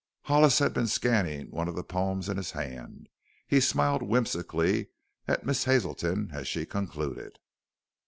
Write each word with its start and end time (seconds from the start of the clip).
Hollis 0.23 0.57
had 0.57 0.73
been 0.73 0.87
scanning 0.87 1.51
one 1.51 1.67
of 1.67 1.75
the 1.75 1.83
poems 1.83 2.27
in 2.27 2.35
his 2.37 2.53
hand. 2.53 3.07
He 3.47 3.59
smiled 3.59 4.01
whimsically 4.01 4.87
at 5.27 5.45
Miss 5.45 5.65
Hazelton 5.65 6.31
as 6.33 6.47
she 6.47 6.65
concluded. 6.65 7.37